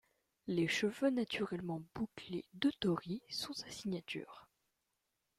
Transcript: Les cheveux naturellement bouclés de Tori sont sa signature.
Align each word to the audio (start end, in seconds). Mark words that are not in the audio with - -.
Les 0.47 0.67
cheveux 0.67 1.11
naturellement 1.11 1.83
bouclés 1.93 2.43
de 2.55 2.71
Tori 2.79 3.21
sont 3.29 3.53
sa 3.53 3.69
signature. 3.69 4.49